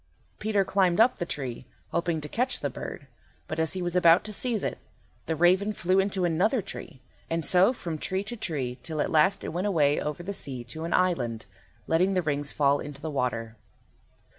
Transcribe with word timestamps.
Peter 0.39 0.65
climbed 0.65 0.99
up 0.99 1.19
the 1.19 1.27
tree, 1.27 1.67
hoping 1.91 2.19
to 2.19 2.27
catch 2.27 2.59
the 2.61 2.71
bird; 2.71 3.05
but 3.47 3.59
as 3.59 3.73
he 3.73 3.83
was 3.83 3.95
about 3.95 4.23
to 4.23 4.33
seize 4.33 4.63
it, 4.63 4.79
the 5.27 5.35
raven 5.35 5.73
flew 5.73 5.99
into 5.99 6.25
another 6.25 6.59
tree, 6.59 7.01
and 7.29 7.45
so 7.45 7.71
from 7.71 7.99
tree 7.99 8.23
to 8.23 8.35
tree 8.35 8.79
till 8.81 8.99
at 8.99 9.11
last 9.11 9.43
it 9.43 9.49
went 9.53 9.67
away 9.67 10.01
over 10.01 10.23
the 10.23 10.33
sea 10.33 10.63
to 10.63 10.85
an 10.85 10.91
island, 10.95 11.45
letting 11.85 12.15
the 12.15 12.23
rings 12.23 12.51
fall 12.51 12.79
into 12.79 12.99
the 12.99 13.11
water. 13.11 13.55